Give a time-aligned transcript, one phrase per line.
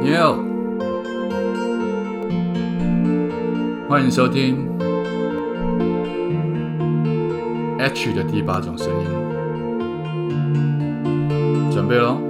[0.00, 0.38] 你好
[3.88, 4.68] 欢迎收听
[7.80, 9.06] H 的第八种声音，
[11.72, 12.20] 准备喽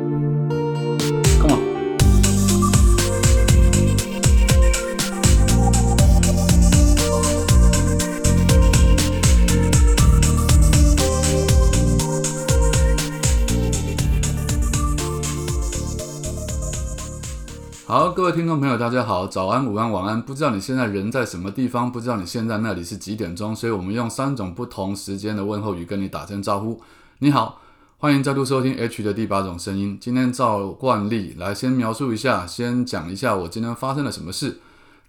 [17.89, 20.21] 好，各位听众朋友，大家好，早安、午安、晚安。
[20.21, 26.83] 不知道你现在人在什么地方，不知道你现在那里是几点钟，所以我们用三种不同时间的问候语跟你打声招呼。
[27.21, 27.63] 你好，
[27.97, 29.97] 欢迎再度收听 H 的第八种声音。
[29.99, 34.61] 今天照惯例来先描述一下，先讲一下我今天发生了什么事。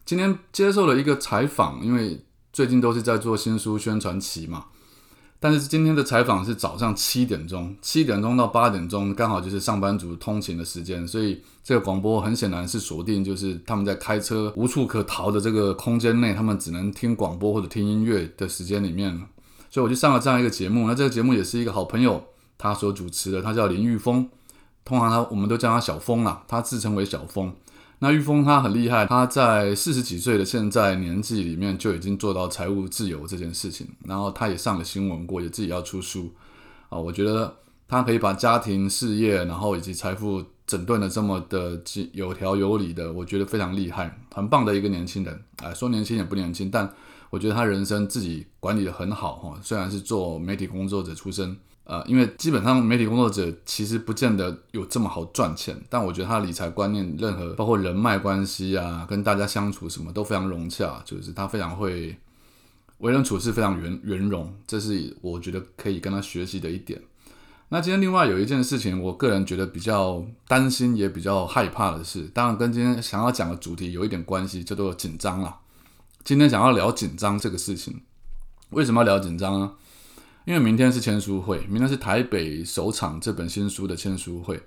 [0.06, 2.24] 今天接受了一个采访，因为
[2.54, 4.68] 最近都是在做新书宣传期嘛。
[5.42, 19.22] 但是今天的采访是早上七点钟，七点钟到八点钟，刚好就是上班族通勤的时间，所以这个广播很显然是锁定，就是他们在开车无处可逃的这个空间内，他们只能听广播或者听音乐的时间里面了，
[19.70, 20.88] 所以我就上了这样一个节目。
[20.90, 22.22] 那这个节目也是一个好朋友
[22.58, 24.28] 他所主持的，他叫林玉峰，
[24.84, 27.54] 通常他我们都叫他小峰啦，他自称为小峰。
[28.02, 36.32] 那玉峰他很厉害，他在四十几岁的现在年纪里面就已经做到财务自由这件事情，然后他也上了新闻过，也自己要出书
[36.88, 36.98] 啊。
[36.98, 37.54] 我觉得
[37.90, 41.82] 他可以把家庭、事业，然后以及财富整顿的这么的
[42.14, 45.44] 有条有理的，我觉得非常厉害，很棒的一个年轻人。
[45.58, 46.90] 哎，说年轻也不年轻，但
[47.30, 49.60] 我觉得他人生自己管理的很好哈。
[49.62, 51.58] 虽然是做媒体工作者出身。
[51.90, 62.16] 呃，因为基本上媒体工作者其实不见得有这么好赚钱，但我觉得他的理财观念，任何包括人脉关系啊，跟大家相处什么都非常融洽，就是他非常会
[63.00, 67.02] 为人处事非常圆圆融，这是我觉得可以跟他学习的一点。
[67.70, 75.58] 那今天另外有一件事情，我个人觉得比较担心也比较害怕的是，当然跟今天想要讲的主题有一点关系，叫做紧张啦。
[76.24, 78.02] 今天想要聊紧张这个事情，
[78.70, 79.72] 为什么要聊紧张呢？
[80.50, 84.60] 因为明天是签书会，明天是台北首场这本新书的签书会。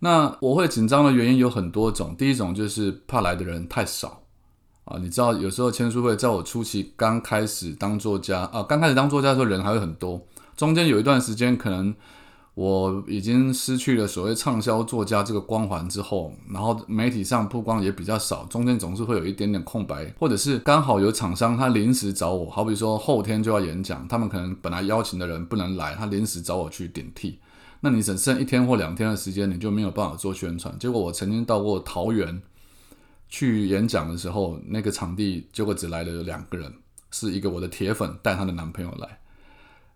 [0.00, 4.20] 那我会紧张的原因有很多种，第一种就是怕来的人太少
[4.84, 4.98] 啊。
[4.98, 10.20] 你知道，有时候签书会在我初期刚开始当作家啊，刚开始当作家的时候人还会很多，
[10.54, 11.94] 中间有一段时间可能。
[12.56, 27.38] 我已经失去了所谓畅销作家这个光环之后，然后媒体上曝光也比较少，中间总是会有一点点空白，或者是刚好有厂商他临时找我，好比说后天就要演讲，他们可能本来邀请的人不能来，他临时找我去顶替，
[27.80, 30.74] 那你只剩一天或两天的时间，你就没有办法做宣传。
[30.78, 32.40] 结果我曾经到过桃园
[33.28, 36.72] 去演讲的时候，那个场地结果只来了两个人，
[37.10, 39.18] 是一个我的铁粉带她的男朋友来。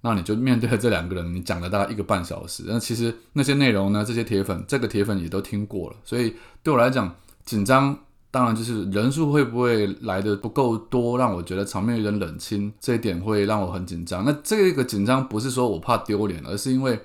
[0.03, 2.65] 那你就面对这两个人，你讲了大概一个半小时。
[2.66, 5.97] 那其实那些内容呢，这些铁粉，这个铁粉也都听过了。
[6.05, 7.99] 所以对我来讲，紧张
[8.31, 14.25] 当然就是人数会不会来的不够多，让我觉得场面有点冷清，这一点会让我很紧张。
[14.25, 16.99] 那这个紧张不是说我怕丢脸，而是因为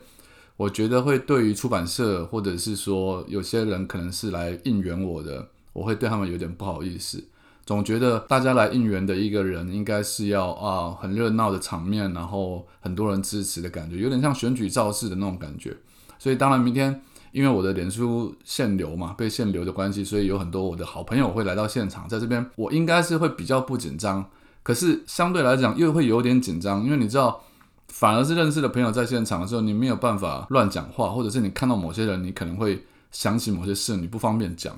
[0.55, 7.21] 我觉得会对于出版社或者是说有些人可能是来应援我的，我会对他们有点不好意思。
[7.65, 15.75] 总觉得大家来应援的一个人，应该是要啊很热闹的场面，然后很多人支持的感觉，有点像选举造势的那种感觉。
[16.19, 24.23] 所以当然明天因为我的脸书限流嘛，被限流的关系，所以有很多我的好朋友会来到现场，在这边我应该是会比较不紧张，
[24.61, 27.41] 可是相对来讲又会有点紧张，因为你知道，
[27.87, 34.73] 反而是认识的朋友在现场的时候，你没有办法乱讲话，或者是你看到某些人，你可能会想起某些事，你不方便讲。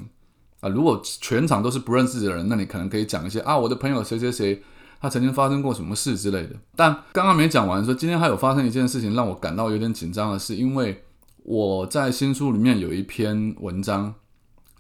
[0.60, 4.64] 啊，如果全场都是不认识的人，那你可能可以讲一些啊，我的朋友谁谁谁，
[5.00, 6.56] 他曾经发生过什么事之类的。
[6.76, 11.04] 但刚刚没讲完，说今天还有发生一件事情让我感到有点紧张的是，因为
[11.44, 14.14] 我在新书里面有一篇文章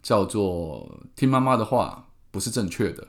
[0.01, 3.03] 叫做《听妈妈的话不是正确的》。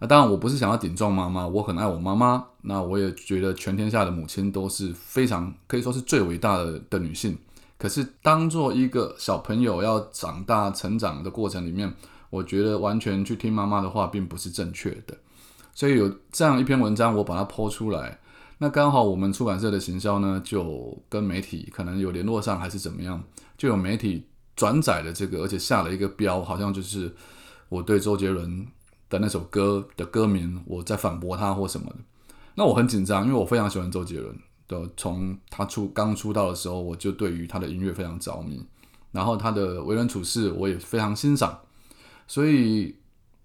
[0.00, 7.38] 那当然，我不是想要顶撞妈妈，我很爱我妈妈，那我也觉得全天下的母亲都是非常可以说是最伟大的的女性。
[7.82, 11.92] 可是，当做一个小朋友要长大成长的过程里面，
[12.30, 15.18] 我觉得完全去听妈妈的话并不是正确的。
[15.74, 18.20] 所以有这样一篇文章，我把它抛出来。
[18.58, 23.20] 那刚好我们出版社的行销呢，就跟媒体可能有联络上，还是怎么样，
[23.58, 27.12] 就有媒体转载了这个，而且下了一个标，好像就是
[27.68, 28.64] 我对周杰伦
[29.10, 31.96] 的那首歌的歌名，我在反驳他或什么的。
[32.54, 34.38] 那我很紧张，因为我非常喜欢周杰伦。
[34.96, 38.64] 从他出刚出道的时候，我就对于他的音乐非常着迷，
[39.10, 41.58] 然后他的为人处事我也非常欣赏，
[42.26, 42.94] 所以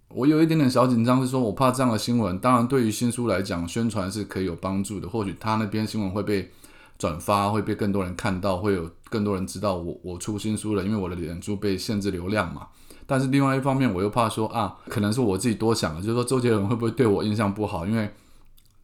[0.10, 6.50] 我有一点点小紧张，是说我怕这样的新闻，当然对于新书来讲，宣传是可以有帮助的，或许他那边新闻会被
[6.98, 12.68] 转发，会被更多人看到，会有更多人知道我我出新书了，因为我的脸书被限制流量嘛。
[13.06, 17.86] 但是另外一方面，我又怕说啊，可能是我自己多想了，就是说周杰伦会不会对我印象不好？
[17.86, 18.10] 因为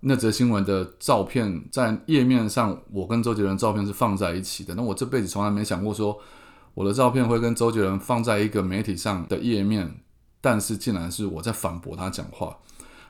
[0.06, 4.76] 那则新闻的照片在页面上，我跟周杰伦照片是放在一起的。
[4.76, 6.18] 那我这辈子从来没想过说
[6.74, 10.02] 我的照片会跟周杰伦放在一个媒体上的页面，
[10.42, 12.58] 但是竟然是我在反驳他讲话，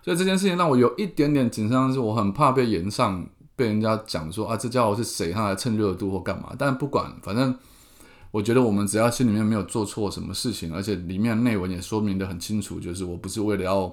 [0.04, 5.32] 所以这件事情让我有一点点紧张，是我很怕被延上，被人家讲说啊，这家伙是谁？
[5.32, 6.54] 他来蹭热度或干嘛？
[6.60, 7.58] 但不管，反正
[8.30, 13.92] 我觉得我们只要心里面没有做错什么事情，而且里面内文也说明的很清楚，就是我不是为了要。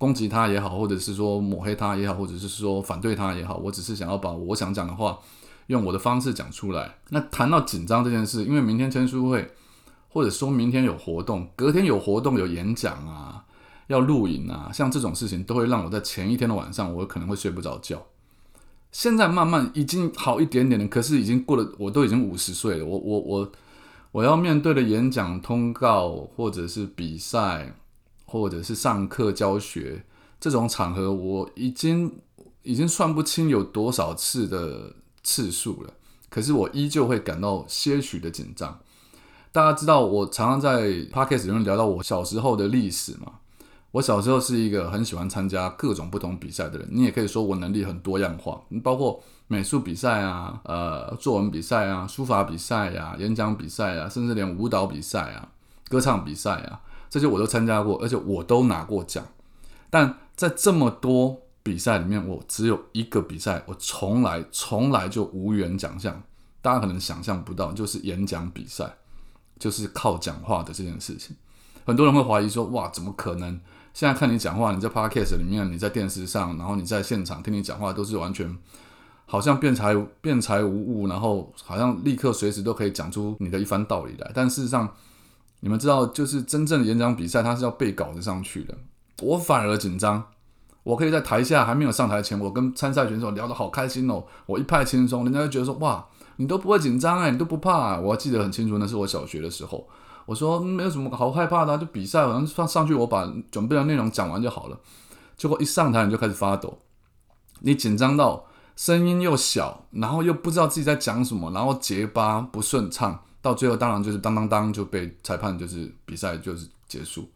[0.00, 5.18] 攻击他也好，或者是说抹黑他也好，或者是说反对他也好，我只是想要把我想讲的话
[5.66, 6.94] 用我的方式讲出来。
[7.10, 9.50] 那谈到紧张这件事，因为明天签书会，
[10.08, 13.44] 或者说明天有活动，隔天有活动有演讲啊，
[13.88, 18.02] 要录影啊，像这种事情都会让我在前一天的晚上，我可能会睡不着觉。
[18.90, 23.52] 现在慢慢已经好一点点了，可是已经过了，我都已经五十岁了，我我我
[24.12, 27.74] 我要面对的演讲通告或者是比赛。
[28.30, 30.04] 或者是上课教学
[30.38, 32.12] 这种场合，我已经
[32.62, 34.94] 已经算不清有多少次的
[35.24, 35.92] 次数了。
[36.28, 38.78] 可是我依旧会感到些许的紧张。
[39.50, 43.32] 大家知道，我常常在 podcast 里面聊到我小时候的历史嘛。
[43.90, 46.88] 我小时候是一个很喜欢参加各种不同比赛的人。
[46.92, 55.48] 你也可以说我能力很多样化，包括美术比赛啊、呃作文比赛啊、书法比赛呀、演讲比赛啊，甚至连舞蹈比赛啊、
[55.88, 56.80] 歌唱比赛啊。
[57.10, 59.22] 这些我都参加过，而且我都拿过奖。
[59.90, 66.22] 但在这么多比赛里面，我只有一个比赛，我从来从来就无缘奖项。
[66.62, 68.94] 大家可能想象不到，就是演讲比赛，
[69.58, 71.34] 就是靠讲话的这件事情。
[71.84, 73.58] 很多人会怀疑说：“哇，怎么可能？
[73.92, 78.56] 现在看你讲话，你在 podcast 里面，你在电视上，然后你在现场听你讲话，都是完全
[79.26, 84.30] 好像辩才辩才无误，然后好像立刻随时都可以讲出你的一番道理来。
[84.34, 84.88] 但事实上，
[85.60, 88.74] 你们知道，就是真正的演讲比赛，它是要背稿子上去的。
[89.22, 90.24] 我反而紧张，
[90.82, 98.00] 我可以在台下还没有上台前，我跟参赛选手聊得好开心哦，我一派轻松，人家就觉得说，哇，你都不会紧张哎，你都不怕。
[98.00, 99.86] 我还记得很清楚，那是我小学的时候，
[100.24, 104.78] 我说没有什么好害怕的，就比赛，反正上上去，我把准备的内容讲完就好了。
[105.36, 106.78] 结果一上台你就开始发抖，
[107.60, 108.46] 你紧张到
[108.76, 113.20] 声音又小，然后又不知道自己在讲什么，然后结巴不顺畅。
[113.42, 117.26] 到最后，当然就是当当当就被裁判就是比赛就是结束，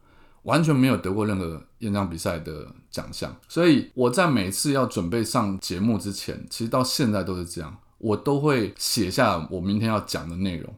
[0.42, 3.34] 完全没有得过任何演讲比赛的奖项。
[3.48, 10.70] 所以我在每次要准备上节目之前，其实到现在都是这样，我都会写下我明天要讲的内容。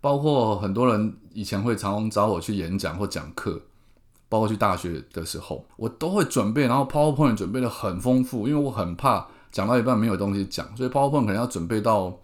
[0.00, 3.60] 包括很多人以前会常常找我去演讲或讲课，
[4.30, 12.18] 包括去大学的时候，我都会准备，然后 PowerPoint 准备的很丰富，因为我很怕讲到一半没有东西讲，所以 PowerPoint 可能要准备到。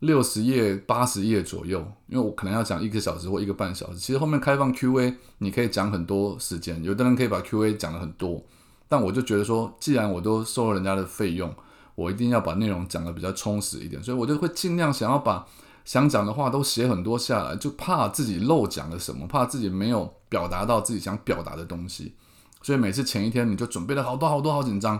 [0.00, 3.98] 六十页、八十页左右，因为我可能要讲一个小时或一个半小时。
[3.98, 6.82] 其实后面开放 Q&A，你可以讲很多时间。
[6.82, 8.42] 有的人可以把 Q&A 讲的很多，
[8.88, 11.54] 但我就觉得说，既然我都收了人家的费用，
[11.94, 15.46] 我一定要把内容讲的比较充实一点，所以我就会尽量想要把
[15.84, 22.14] 想讲的话都写很多下来，就怕自己漏讲了什么，怕自己没有表达到自己想表达的东西。
[22.62, 24.94] 所以每次前一天你就准备了好多好多，好紧张。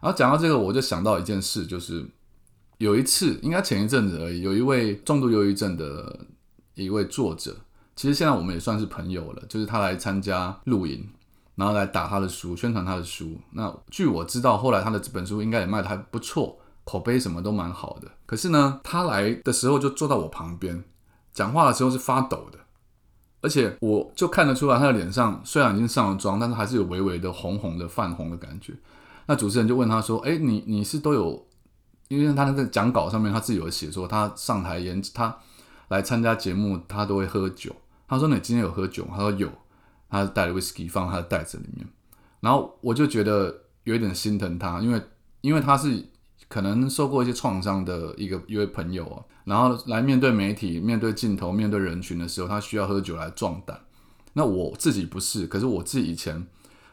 [0.00, 2.08] 然后讲到这个，我就想到一件事，就是。
[2.82, 6.18] 有一次，应该前一阵子而已，有一位重度忧郁症的
[6.74, 7.54] 一位作者，
[7.94, 9.42] 其实现在我们也算是朋友了。
[9.48, 11.08] 就是他来参加录影，
[11.54, 13.38] 然后来打他的书，宣传他的书。
[13.52, 18.08] 那据我知道，后来他的这本书应该也卖的还不错，口碑什么都蛮好的。
[18.26, 20.82] 可是呢，他来的时候就坐到我旁边，
[21.32, 22.58] 讲话的时候是发抖的，
[23.42, 28.74] 而且我就看得出来他的脸上虽然已经上了妆，但是还是有微微的红红的泛红的感觉。
[29.26, 31.46] 那主持人就问他说：“哎，你你是都有？”
[32.08, 35.36] 因为他那个讲稿上面他自己有写说，他上台演他
[35.88, 37.74] 来参加节目，他都会喝酒。
[38.08, 39.50] 他说：“你今天有喝酒吗？”他说：“有。”
[40.10, 41.86] 他带了 whisky 放他的袋子里面。
[42.40, 45.02] 然后我就觉得有一点心疼他，因为
[45.40, 46.06] 因为他是
[46.48, 49.24] 可能受过一些创伤的一个一位朋友啊。
[49.44, 53.80] 然后来面对媒体、面对镜头、面对人群的时候，他需要喝酒来壮胆。
[54.34, 56.46] 那我自己不是，可是我自己以前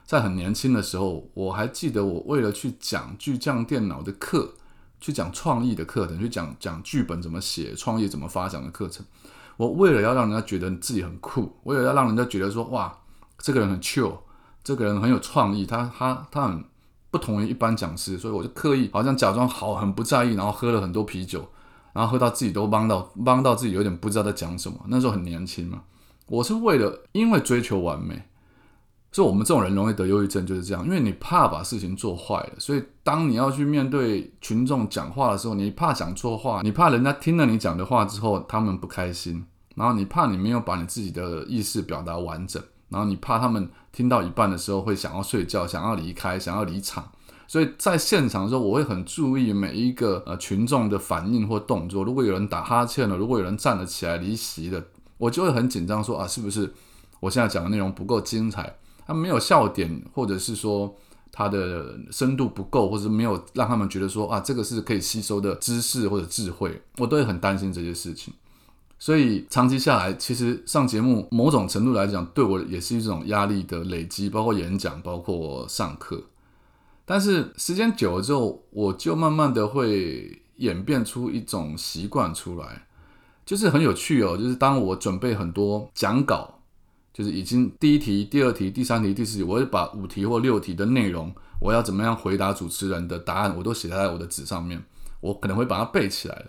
[0.06, 4.54] 在很年轻的时候，我还记得我为了去讲巨匠电脑的课。
[5.00, 9.06] 去讲创意的课程，去讲讲剧本怎么写、创意怎么发展的课程。
[9.58, 12.98] 我为了要让人家觉得自己很酷，为了要让人家觉得说哇，
[13.38, 14.14] 这个人很 chill，
[14.64, 16.64] 这个人很有创意，他他他很
[17.12, 21.48] 不同于一般讲师，所以我就刻意好像假装好很不在意，然后喝了很多啤酒，
[21.94, 24.80] 然后喝到自己都帮到帮到自己有点不知道在讲什么。
[24.88, 25.82] 那时候很年轻嘛，
[26.28, 28.24] 我是为了因为追求完美。
[29.12, 30.86] 所以，我们这种人容易得忧郁症，就是这样。
[30.86, 39.44] 因为你怕把事情做坏了，所以当你要去面对群众讲话的时候，你怕讲错话，你怕人家听了你讲的话之后他们不开心，
[39.76, 47.12] 然后你怕你没有把你自己的意识表达完整，然后你怕他们听到一半的时候会想要睡觉、想要离开、想要离场。
[47.48, 52.04] 所以在现场的时候，我会很注意每一个呃群众的反应或动作。
[52.04, 54.86] 如果有人打哈欠了，如果有人站了起来离席的，
[55.18, 56.72] 我就会很紧张，说啊，是不是
[57.20, 58.76] 我现在讲的内容不够精彩？
[59.10, 60.96] 他没有笑点，或者是说
[61.32, 68.32] 他的深度不够，或者没有让他们觉得说啊，这个是可以吸收的知识或者智慧，我都会很担心这些事情。
[69.00, 76.22] 所以长期下来，其实上节目某种程度来讲，对我也是一种压力的累积，包括演讲，包括上课。
[77.04, 82.86] 但是时间久了之后，我就慢慢的会演变出一种习惯出来，
[83.44, 84.38] 就是很有趣哦。
[84.38, 86.59] 就是当我准备很多讲稿，
[87.14, 94.82] 就是已经第一题、第二题、第三题、第四题，我会把五题或六题的内容，我要怎么样回答主持人的答案，我都写在我的纸上面。
[95.22, 96.46] 我可能会把它背起来。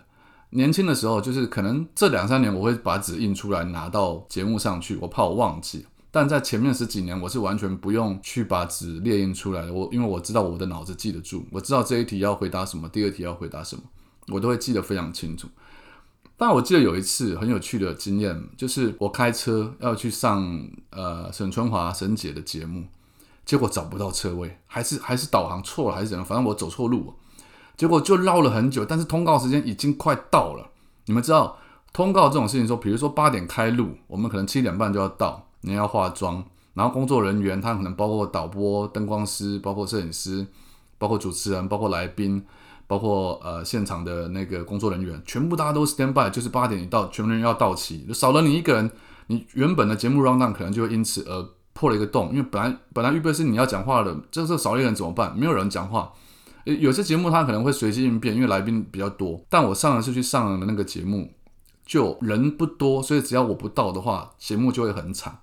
[0.51, 5.87] 年轻的时候，就是可能这两三年，我会把纸印出来拿到节目上去，我怕我忘记。
[6.13, 9.73] 但在前面十几年，我是完全不用去把纸列印出来的。
[9.73, 13.83] 我因为我知道我的脑子记得住，我知道这一题要回答什么，第二题要回答什么，
[14.27, 15.49] 我都会记得非常清楚。
[16.41, 22.85] 但我记得有一次很有趣的经验，就是我开车要去上呃沈春华沈姐的节目，
[23.45, 26.25] 结果找不到车位，还是还是导航错了，还是怎样？
[26.25, 27.13] 反正我走错路，
[27.77, 28.83] 结果就绕了很久。
[28.87, 30.71] 但是通告时间已经快到了，
[31.05, 31.59] 你们知道
[31.93, 35.47] 通告这种事情，说比如说八点开录，我们可能七点半就要到。
[35.61, 36.43] 你要化妆，
[36.73, 40.47] 然后工作人员他可能包括导播、灯光师，包括摄影师，
[40.97, 42.43] 包括主持人，包括来宾，
[42.91, 48.91] 包括呃现场的那个工作人员，全部大家都 stand by，就是八点一到，全部人要到齐，少了你一个人，
[49.29, 55.33] 你原本的节目 round down 可能就会因此而破了一个洞，因为本来本来预备是你要讲话的，这时候少一个人怎么办？
[55.39, 56.13] 没有人讲话，
[56.65, 61.31] 有些节目它可能会随机应变，因为来宾比较多，但我上一次去上的那个节目，
[61.87, 65.39] 就人不多，所以只要我不到的话，节目就会很惨。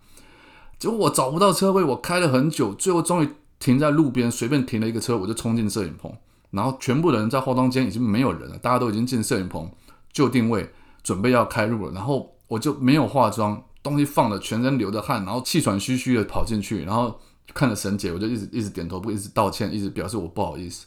[0.77, 6.13] 结果我找不到车位，我开了很久，最后终于停在路边，随便停了一个车，我就冲进摄影棚，
[6.51, 9.69] 然后全部的人在化妆间已经没有人了，大家都已经进摄影棚
[10.11, 10.69] 就定位，
[11.03, 17.19] 准备要开录了，然后我就没有化妆，东西放了，全身流着汗，然后气喘吁吁的跑进去，然后
[17.53, 20.85] 看着沈姐，我就一直一直点头，不一直道歉，一直表示我不好意思。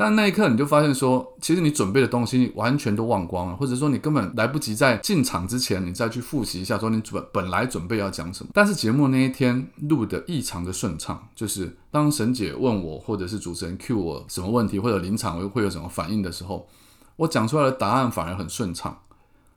[0.00, 8.50] 但那一刻，你就发现说，其实你准备的东西完全都忘光了，或者说你根本来不及在进场之前，你再去复习一下，说你准本来准备要讲什么。
[8.54, 16.68] 但是节目那一天录的异常的顺畅，就是当沈姐问我，或者是主持人 cue 我什么问题，或者临场会会有什么反应的时候，
[17.16, 18.96] 我讲出来的答案反而很顺畅。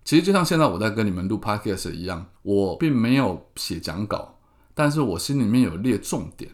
[0.03, 4.39] 其实就像现在我在跟你们录 podcast 一样，我并没有写讲稿，
[4.73, 6.49] 但是我心里面有列重点。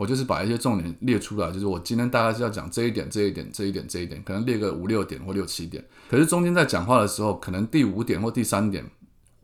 [0.00, 5.84] 我就是把一些重点列出来，就是我今天大概是要讲这一点、这一点、这一点、这一点，可能列个五六点或六七点。
[6.08, 8.82] 可是中间在讲话的时候，可能第五点或第三点，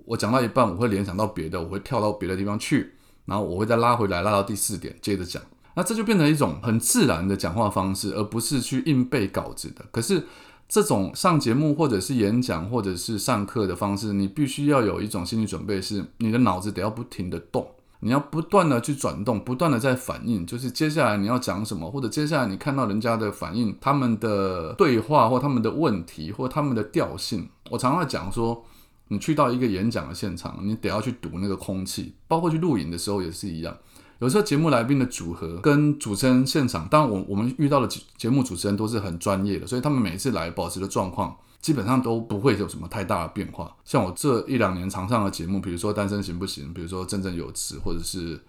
[0.07, 2.95] 我讲到一半，我会联想到别的，我会跳到别的地方去，
[3.27, 5.43] 然后我会再拉回来，拉到第四点接着讲。
[5.75, 9.85] 那这就变成一种很自然的讲话方式，而不是去硬背稿子的。
[9.93, 10.23] 可是
[10.67, 17.69] 这种上节目或者是演讲或者是上课的方式，你必须要有一种心理准备，是你的脑子得要不停的动。
[18.01, 27.49] 你要不断的去转动，不断的在反应，就是接下来你要讲什么，或者接下来你看到人家的反应，他们的对话或他们的问题或他们的调性。
[27.71, 28.65] 我常常讲说，
[29.09, 33.77] 你去到一个演讲的现场，你得要去读那个空气，包括去录影的时候也是一样。
[34.19, 41.37] 有时候节目来宾的组合跟主持人现场，当然我我们遇到的节目主持人都是很专业的，所以他们每次来保持的状况。
[41.67, 43.75] 基本上都不会有什么太大的变化。
[43.85, 48.41] 像我这一两年常上的节目，比如说《单身行不行》，比如说《振振有词》，或者是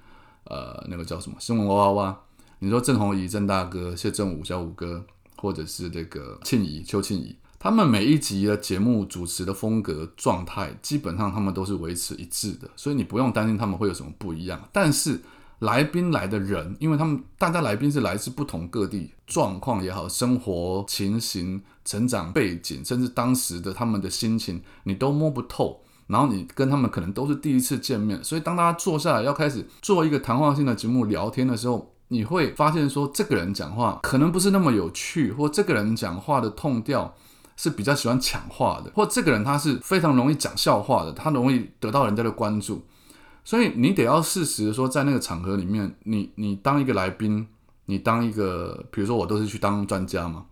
[0.43, 2.11] 呃那个叫什么《新闻哇哇哇》。
[2.59, 5.03] 你说郑红怡、郑大哥、谢振武、小五哥，
[5.35, 14.69] 或者是这个庆怡、邱庆怡，他们每一集的节目主持的风格状态，基本上他们都是维持一致的，所以你不用担心他们会有什么不一样。
[14.71, 15.19] 但是
[15.59, 25.81] 来宾来的人，因为他们大家来宾是来自不同各地，状况也好，生活情形、成长背景，甚至当时的他们的心情，你都摸不透。
[26.07, 37.13] 然后你跟他们可能都是第一次见面，所以当大家坐下来要开始做一个谈话性的节目聊天的时候，你会发现说，这个人讲话可能不是那么有趣，或这个人讲话的痛调
[37.57, 42.85] 是比较喜欢抢话的，或这个人他是非常容易讲笑话的，他容易得到人家的关注。
[43.47, 47.47] 所以你得要适时的说，在那个场合里面，你你当一个来宾，
[47.85, 50.47] 你当一个，比如说我都是去当专家嘛，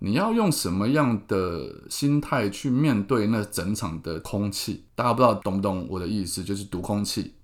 [0.00, 4.82] 你要用什么样的心态去面对那整场的空气？
[4.96, 6.42] 大家不知道懂不懂我的意思？
[6.42, 7.34] 就是读空气，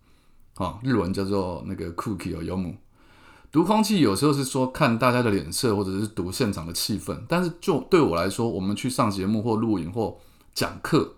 [0.54, 2.74] 啊，日文叫做那个 cookie 哦，有母。
[3.52, 7.16] 读空气有时候是说看大家的脸色，或者是读现场的气氛。
[7.28, 10.18] 但是就对我来说，我们去上节目或录影或
[10.52, 11.14] 讲课，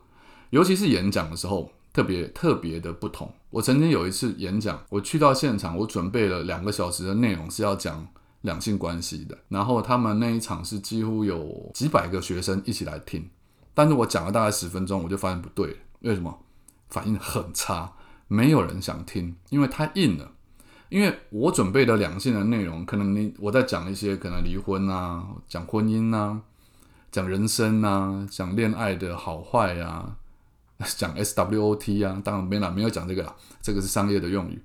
[0.50, 1.72] 尤其是演讲的时候。
[1.90, 3.32] 特别特别的不同。
[3.50, 8.06] 我曾经有一次演讲，我去到现场，我准备了两个小时的内容是要讲
[8.42, 13.28] 两性关系的，然后他们那一场是几乎有几百个学生一起来听，
[13.72, 16.38] 但是我讲了大概十分钟，我就发现不对，为什么？
[16.88, 17.92] 反应很差，
[18.28, 20.32] 没有人想听，因为太硬了。
[20.88, 26.40] 因为我准备的两性的内容，可能你我在讲一些可能离婚啊，讲婚姻啊，
[27.12, 30.16] 讲人生啊，讲恋爱的好坏呀，
[30.96, 34.62] 讲 SWOT 啊，当然没啦，没有讲这个啦，这个是商业的用语。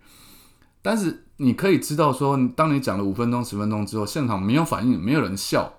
[0.82, 5.74] 但是你可以知道说，当你讲了五分钟、十分钟之后，现场没有反应，没有人笑，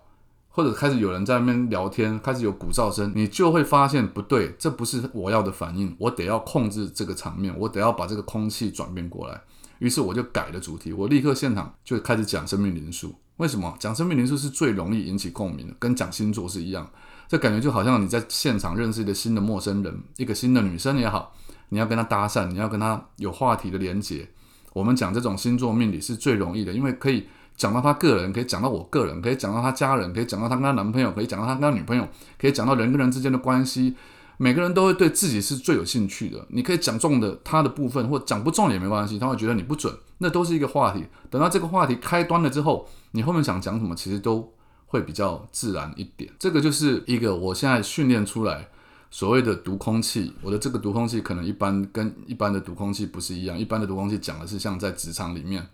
[0.48, 9.40] 或者开始有人在那边聊天，开始有鼓噪声，你就会发现不对，这不是我要的反应，我得要控制这个场面，我得要把这个空气转变过来。
[9.78, 13.14] 于是我就改了主题，我立刻现场就开始讲生命灵数。
[13.38, 15.74] 为什么讲生命灵数是最容易引起共鸣的？
[15.78, 16.88] 跟讲星座是一样，
[17.26, 21.34] 这感觉就好像你在现场认识一个新的陌生人，一个新的女生也好，
[21.70, 24.28] 你要跟她搭讪，你要跟她有话题的连接。
[24.72, 27.26] 我们讲这种星座命理是最容易的，因为可以
[27.56, 32.06] 讲到她个人，可以讲到我个人，可以讲到她家人，可以讲到她跟她男朋友，可以讲到她跟她女朋友，
[32.38, 33.96] 可以讲到人跟人之间的关系。
[34.36, 36.44] 每个人都会对自己是最有兴趣的。
[36.50, 41.04] 你可以讲中的他的部分，或讲不中也没关系，他会觉得你不准，那都是一个话题。
[41.30, 44.52] 等到这个话题开端了之后，你后面想讲什么，其实都
[44.86, 46.32] 会比较自然一点。
[46.38, 48.68] 这个就是一个我现在训练出来
[49.10, 50.32] 所谓的读空气。
[50.42, 55.64] 我的这个读空气可能一般跟一般的读空气不是一样，一般的读空气讲的是像在职场里面，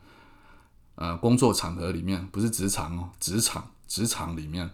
[0.97, 4.71] 呃，工作场合里面，不是职场哦，职场职场里面。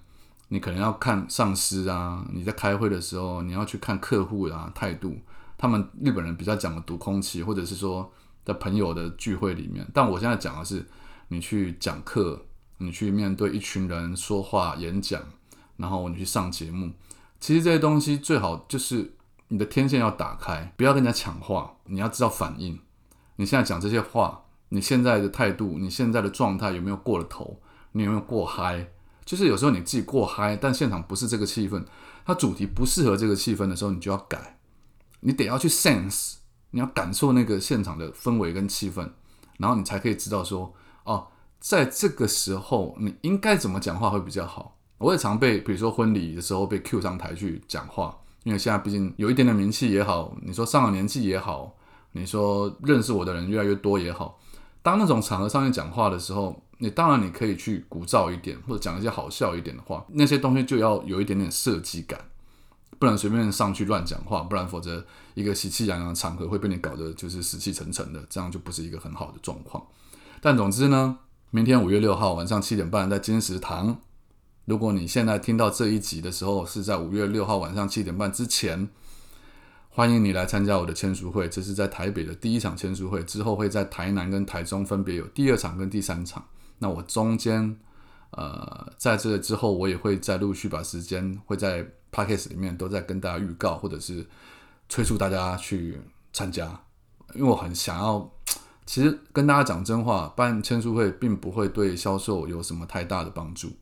[0.48, 5.16] 你可能要看上司啊，你在开会的时候，你要去看客户啊态度。
[5.58, 8.12] 他们日本人比较讲的读空气，或者是说
[8.44, 9.86] 在朋友的聚会里面。
[9.92, 10.86] 但我现在讲的是，
[11.28, 12.44] 你去讲课，
[12.78, 15.20] 你去面对一群人说话演讲，
[15.76, 16.92] 然后你去上节目。
[17.40, 19.14] 其实这些东西最好就是
[19.48, 22.78] 你的天线要打开，不要跟人家抢话，你要知道反应。
[23.36, 27.60] 你现在讲这些话，你现在的态度，你现在的状态有没有过了头？
[27.92, 28.88] 你有没有过嗨？
[29.26, 31.84] 就是有时候你自己过嗨，但现场不是这个气氛，
[32.24, 34.58] 它主题不适合这个气氛的时候，你就要改，
[35.20, 36.36] 你得要去 sense，
[36.70, 39.10] 你要感受那个现场的氛围跟气氛，
[39.58, 41.26] 然后你才可以知道说，哦，
[41.58, 44.78] 在这个时候你应该怎么讲话会比较好。
[44.98, 51.76] 我也常被，比如说婚礼的时候被 Q 上台去讲话，因为现在毕竟有一点点名气也好，你说上了年纪也好，
[52.12, 54.38] 你说认识我的人越来越多也好，
[54.82, 56.62] 当那种场合上面讲话的时候。
[56.78, 62.20] 你当然你可以去鼓噪一点，或者讲一些好笑一点的话，那些东西就要有一点点设计感，
[62.98, 69.82] 不能随便上去乱讲话，不然否则一个喜气洋洋的场合会被你搞得就是死气沉沉的，这样就不是一个很好的状况。
[70.40, 71.18] 但总之呢，
[71.50, 73.98] 明天五月六号晚上七点半在金石堂，
[74.66, 78.88] 如果你现在听到这一集的时候是在五月六号晚上七点半之前。
[79.88, 86.44] 欢迎你来参加我的签书会，这是在台北的第一场签书会，之后会在台南跟台中分别有第二场跟第三场。
[86.78, 87.76] 那我中间，
[88.30, 94.26] 呃，在这之后，我也会再陆续把时间会在 p a c k a g e 里面都在跟大家预告，或者是
[94.88, 96.00] 催促大家去
[96.32, 96.80] 参加，
[97.34, 98.30] 因为我很想要。
[98.88, 103.72] 其实跟大家讲真话，办签书会并不会对销售有什么太大的帮助，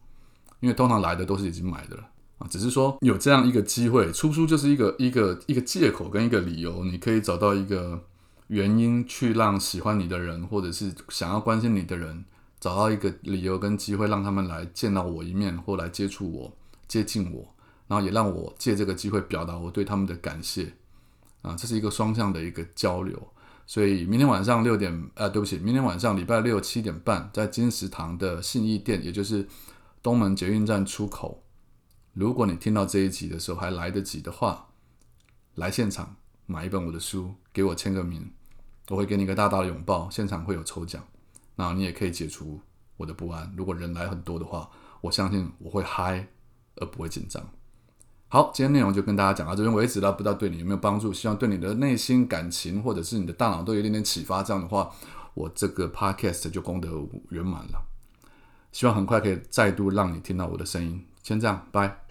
[0.60, 2.08] 因为通常来的都是已经买的了。
[2.38, 8.02] 啊，只是说有这样一个机会，出书就是一个一个一个借口跟一个理由，你可以找到一个
[8.46, 12.24] 原因去让喜欢你的人，或者是想要关心你的人，
[12.64, 16.56] 找到一个理由跟机会，让他们来见到我一面，或来接触我、
[16.88, 17.54] 接近我，
[17.86, 20.72] 然后也让我借这个机会表达我对他们的感谢。
[21.42, 23.22] 啊，这是一个双向的一个交流。
[23.66, 29.46] 所以明天晚上六点，呃，对不起，明天晚上礼拜六七点半，在金石堂的信义店，也就是
[30.02, 31.44] 东门捷运站出口。
[32.14, 34.68] 如果你听到这一集的时候还来得及的话，
[35.56, 38.32] 来现场买一本我的书，给我签个名，
[38.88, 40.08] 我会给你一个大大的拥抱。
[40.08, 41.04] 现场会有抽奖，
[41.56, 42.60] 那你也可以解除
[42.96, 43.52] 我的不安。
[43.56, 44.68] 如果人来很多的话，
[45.00, 46.26] 我相信我会嗨
[46.76, 47.42] 而不会紧张。
[48.28, 51.12] 好，今天内容就跟大家讲到这边为止了，不知道对你有没有帮助？
[51.12, 54.42] 希望对你的内心感情或者是你的大脑都有一点点启发。
[54.42, 54.90] 这样的话，
[55.34, 57.80] 我这个 podcast 就功德圆满了。
[58.72, 61.06] 希望很快可以再度让你听到我的声音。
[61.22, 62.03] 先这样，拜。